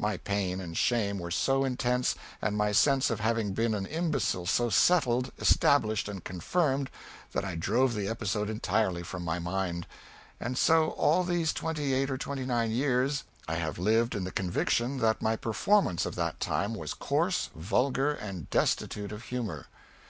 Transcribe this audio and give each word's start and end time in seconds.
My 0.00 0.16
pain 0.16 0.60
and 0.60 0.76
shame 0.76 1.20
were 1.20 1.30
so 1.30 1.64
intense, 1.64 2.16
and 2.42 2.56
my 2.58 2.72
sense 2.72 3.08
of 3.08 3.20
having 3.20 3.52
been 3.52 3.72
an 3.72 3.86
imbecile 3.86 4.44
so 4.44 4.68
settled, 4.68 5.30
established 5.38 6.08
and 6.08 6.24
confirmed, 6.24 6.90
that 7.30 7.44
I 7.44 7.54
drove 7.54 7.94
the 7.94 8.08
episode 8.08 8.50
entirely 8.50 9.04
from 9.04 9.22
my 9.22 9.38
mind 9.38 9.86
and 10.40 10.58
so 10.58 10.88
all 10.90 11.22
these 11.22 11.52
twenty 11.52 11.92
eight 11.94 12.10
or 12.10 12.18
twenty 12.18 12.44
nine 12.44 12.72
years 12.72 13.22
I 13.46 13.54
have 13.58 13.78
lived 13.78 14.16
in 14.16 14.24
the 14.24 14.32
conviction 14.32 14.98
that 14.98 15.22
my 15.22 15.36
performance 15.36 16.04
of 16.04 16.16
that 16.16 16.40
time 16.40 16.74
was 16.74 16.92
coarse, 16.92 17.50
vulgar 17.54 18.12
and 18.12 18.50
destitute 18.50 19.12
of 19.12 19.22
humor. 19.26 19.66